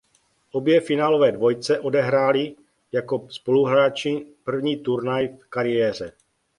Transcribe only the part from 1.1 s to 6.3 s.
dvojice odehráli jako spoluhráči první turnaj v kariéře.